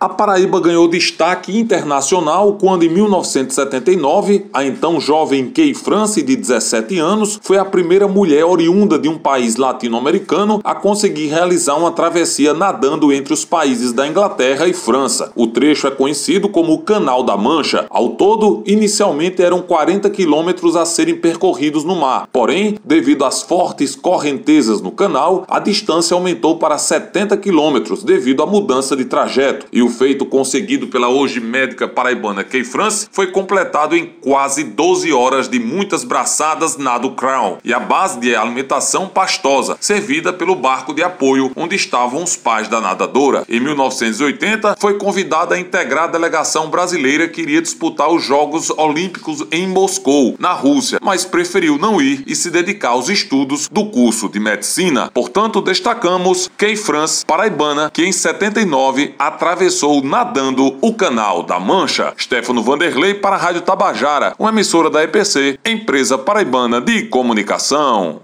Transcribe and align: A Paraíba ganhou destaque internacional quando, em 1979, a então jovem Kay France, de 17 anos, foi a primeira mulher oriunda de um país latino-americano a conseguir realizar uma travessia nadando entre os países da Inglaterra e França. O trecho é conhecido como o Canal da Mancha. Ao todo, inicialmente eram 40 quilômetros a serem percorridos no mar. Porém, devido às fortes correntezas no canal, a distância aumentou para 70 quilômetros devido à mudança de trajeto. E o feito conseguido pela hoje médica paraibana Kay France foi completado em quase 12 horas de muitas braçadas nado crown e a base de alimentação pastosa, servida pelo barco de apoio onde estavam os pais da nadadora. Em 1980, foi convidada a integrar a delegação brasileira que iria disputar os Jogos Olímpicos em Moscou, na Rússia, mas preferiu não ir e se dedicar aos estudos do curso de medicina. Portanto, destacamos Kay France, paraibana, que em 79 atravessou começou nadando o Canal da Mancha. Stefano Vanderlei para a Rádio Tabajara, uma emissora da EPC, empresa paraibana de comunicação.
A 0.00 0.08
Paraíba 0.08 0.60
ganhou 0.60 0.86
destaque 0.86 1.58
internacional 1.58 2.52
quando, 2.52 2.84
em 2.84 2.88
1979, 2.88 4.46
a 4.52 4.64
então 4.64 5.00
jovem 5.00 5.50
Kay 5.50 5.74
France, 5.74 6.22
de 6.22 6.36
17 6.36 6.96
anos, 7.00 7.40
foi 7.42 7.58
a 7.58 7.64
primeira 7.64 8.06
mulher 8.06 8.44
oriunda 8.44 8.96
de 8.96 9.08
um 9.08 9.18
país 9.18 9.56
latino-americano 9.56 10.60
a 10.62 10.72
conseguir 10.72 11.26
realizar 11.26 11.74
uma 11.74 11.90
travessia 11.90 12.54
nadando 12.54 13.12
entre 13.12 13.34
os 13.34 13.44
países 13.44 13.92
da 13.92 14.06
Inglaterra 14.06 14.68
e 14.68 14.72
França. 14.72 15.32
O 15.34 15.48
trecho 15.48 15.88
é 15.88 15.90
conhecido 15.90 16.48
como 16.48 16.74
o 16.74 16.82
Canal 16.82 17.24
da 17.24 17.36
Mancha. 17.36 17.84
Ao 17.90 18.10
todo, 18.10 18.62
inicialmente 18.66 19.42
eram 19.42 19.60
40 19.62 20.08
quilômetros 20.10 20.76
a 20.76 20.86
serem 20.86 21.16
percorridos 21.16 21.82
no 21.82 21.96
mar. 21.96 22.28
Porém, 22.32 22.78
devido 22.84 23.24
às 23.24 23.42
fortes 23.42 23.96
correntezas 23.96 24.80
no 24.80 24.92
canal, 24.92 25.44
a 25.48 25.58
distância 25.58 26.14
aumentou 26.14 26.56
para 26.56 26.78
70 26.78 27.36
quilômetros 27.38 28.04
devido 28.04 28.44
à 28.44 28.46
mudança 28.46 28.94
de 28.94 29.04
trajeto. 29.04 29.66
E 29.72 29.87
o 29.88 29.90
feito 29.90 30.26
conseguido 30.26 30.86
pela 30.88 31.08
hoje 31.08 31.40
médica 31.40 31.88
paraibana 31.88 32.44
Kay 32.44 32.62
France 32.62 33.08
foi 33.10 33.28
completado 33.28 33.96
em 33.96 34.04
quase 34.04 34.62
12 34.62 35.10
horas 35.12 35.48
de 35.48 35.58
muitas 35.58 36.04
braçadas 36.04 36.76
nado 36.76 37.12
crown 37.12 37.56
e 37.64 37.72
a 37.72 37.80
base 37.80 38.20
de 38.20 38.36
alimentação 38.36 39.08
pastosa, 39.08 39.78
servida 39.80 40.30
pelo 40.30 40.54
barco 40.54 40.92
de 40.92 41.02
apoio 41.02 41.50
onde 41.56 41.74
estavam 41.74 42.22
os 42.22 42.36
pais 42.36 42.68
da 42.68 42.82
nadadora. 42.82 43.44
Em 43.48 43.58
1980, 43.60 44.76
foi 44.78 44.98
convidada 44.98 45.54
a 45.54 45.58
integrar 45.58 46.04
a 46.04 46.08
delegação 46.08 46.68
brasileira 46.68 47.26
que 47.26 47.40
iria 47.40 47.62
disputar 47.62 48.10
os 48.10 48.22
Jogos 48.22 48.68
Olímpicos 48.70 49.42
em 49.50 49.66
Moscou, 49.66 50.36
na 50.38 50.52
Rússia, 50.52 50.98
mas 51.02 51.24
preferiu 51.24 51.78
não 51.78 52.00
ir 52.00 52.22
e 52.26 52.36
se 52.36 52.50
dedicar 52.50 52.90
aos 52.90 53.08
estudos 53.08 53.68
do 53.72 53.86
curso 53.86 54.28
de 54.28 54.38
medicina. 54.38 55.10
Portanto, 55.14 55.62
destacamos 55.62 56.50
Kay 56.58 56.76
France, 56.76 57.24
paraibana, 57.24 57.90
que 57.90 58.04
em 58.04 58.12
79 58.12 59.14
atravessou 59.18 59.77
começou 59.78 60.02
nadando 60.02 60.76
o 60.80 60.92
Canal 60.92 61.44
da 61.44 61.60
Mancha. 61.60 62.12
Stefano 62.18 62.64
Vanderlei 62.64 63.14
para 63.14 63.36
a 63.36 63.38
Rádio 63.38 63.60
Tabajara, 63.60 64.34
uma 64.36 64.50
emissora 64.50 64.90
da 64.90 65.04
EPC, 65.04 65.56
empresa 65.64 66.18
paraibana 66.18 66.80
de 66.80 67.02
comunicação. 67.04 68.20